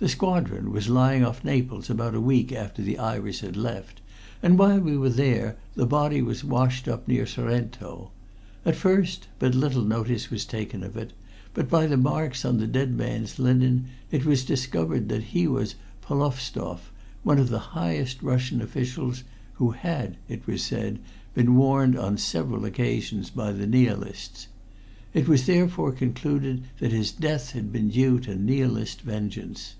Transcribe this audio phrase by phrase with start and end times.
[0.00, 4.00] The squadron was lying off Naples about a week after the Iris had left,
[4.40, 8.12] and while we were there the body was washed up near Sorrento.
[8.64, 11.14] At first but little notice was taken of it,
[11.52, 15.74] but by the marks on the dead man's linen it was discovered that he was
[16.00, 16.92] Polovstoff,
[17.24, 19.24] one of the highest Russian officials
[19.54, 21.00] who had, it was said,
[21.34, 24.46] been warned on several occasions by the Nihilists.
[25.12, 29.74] It was, therefore, concluded that his death had been due to Nihilist vengeance."